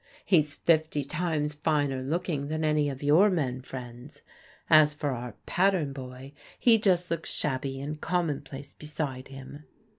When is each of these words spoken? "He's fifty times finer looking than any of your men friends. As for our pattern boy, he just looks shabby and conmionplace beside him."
"He's 0.25 0.55
fifty 0.55 1.03
times 1.03 1.53
finer 1.53 2.01
looking 2.01 2.47
than 2.47 2.65
any 2.65 2.89
of 2.89 3.03
your 3.03 3.29
men 3.29 3.61
friends. 3.61 4.23
As 4.67 4.95
for 4.95 5.11
our 5.11 5.33
pattern 5.45 5.93
boy, 5.93 6.33
he 6.59 6.79
just 6.79 7.11
looks 7.11 7.31
shabby 7.31 7.79
and 7.79 8.01
conmionplace 8.01 8.75
beside 8.75 9.27
him." 9.27 9.65